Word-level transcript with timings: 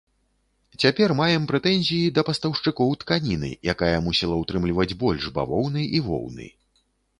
Цяпер 0.85 1.09
маем 1.19 1.43
прэтэнзіі 1.51 2.07
да 2.15 2.23
пастаўшчыкоў 2.29 2.97
тканіны, 3.05 3.51
якая 3.75 3.93
мусіла 4.07 4.41
утрымліваць 4.47 4.91
больш 5.05 5.23
бавоўны 5.39 5.81
і 6.01 6.05
воўны. 6.11 6.53